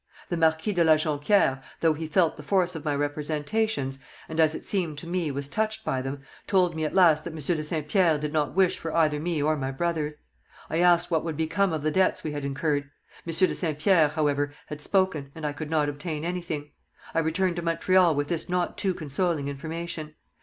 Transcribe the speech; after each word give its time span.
The 0.29 0.37
Marquis 0.37 0.73
de 0.73 0.83
la 0.83 0.95
Jonquière, 0.95 1.61
though 1.79 1.93
he 1.93 2.07
felt 2.07 2.35
the 2.35 2.41
force 2.41 2.73
of 2.73 2.83
my 2.83 2.95
representations, 2.95 3.99
and, 4.27 4.39
as 4.39 4.55
it 4.55 4.65
seemed 4.65 4.97
to 4.97 5.07
me, 5.07 5.29
was 5.29 5.47
touched 5.47 5.85
by 5.85 6.01
them, 6.01 6.23
told 6.47 6.75
me 6.75 6.83
at 6.85 6.95
last 6.95 7.23
that 7.23 7.35
Monsieur 7.35 7.53
de 7.53 7.61
Saint 7.61 7.87
Pierre 7.87 8.17
did 8.17 8.33
not 8.33 8.55
wish 8.55 8.79
for 8.79 8.91
either 8.95 9.19
me 9.19 9.43
or 9.43 9.55
my 9.55 9.69
brothers. 9.69 10.17
I 10.71 10.79
asked 10.79 11.11
what 11.11 11.23
would 11.23 11.37
become 11.37 11.71
of 11.71 11.83
the 11.83 11.91
debts 11.91 12.23
we 12.23 12.31
had 12.31 12.43
incurred. 12.43 12.89
Monsieur 13.27 13.45
de 13.45 13.53
Saint 13.53 13.77
Pierre, 13.77 14.07
however, 14.07 14.55
had 14.65 14.81
spoken, 14.81 15.31
and 15.35 15.45
I 15.45 15.53
could 15.53 15.69
not 15.69 15.87
obtain 15.87 16.25
anything. 16.25 16.71
I 17.13 17.19
returned 17.19 17.57
to 17.57 17.61
Montreal 17.61 18.15
with 18.15 18.27
this 18.27 18.49
not 18.49 18.79
too 18.79 18.95
consoling 18.95 19.47
information. 19.49 20.15